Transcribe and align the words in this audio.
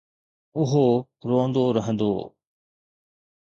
اهو 0.59 0.85
روئندو 1.27 1.63
رهندو. 1.77 2.13